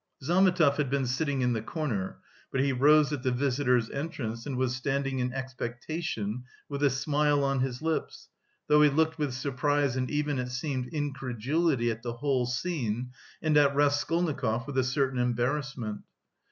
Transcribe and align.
Zametov 0.23 0.77
had 0.77 0.89
been 0.89 1.05
sitting 1.05 1.41
in 1.41 1.53
the 1.53 1.61
corner, 1.61 2.17
but 2.51 2.59
he 2.59 2.73
rose 2.73 3.13
at 3.13 3.21
the 3.21 3.29
visitors' 3.31 3.87
entrance 3.91 4.47
and 4.47 4.57
was 4.57 4.75
standing 4.75 5.19
in 5.19 5.31
expectation 5.31 6.43
with 6.67 6.81
a 6.81 6.89
smile 6.89 7.43
on 7.43 7.59
his 7.59 7.83
lips, 7.83 8.27
though 8.65 8.81
he 8.81 8.89
looked 8.89 9.19
with 9.19 9.31
surprise 9.31 9.95
and 9.95 10.09
even 10.09 10.39
it 10.39 10.49
seemed 10.49 10.87
incredulity 10.91 11.91
at 11.91 12.01
the 12.01 12.13
whole 12.13 12.47
scene 12.47 13.11
and 13.43 13.55
at 13.57 13.75
Raskolnikov 13.75 14.65
with 14.65 14.79
a 14.79 14.83
certain 14.83 15.19
embarrassment. 15.19 16.01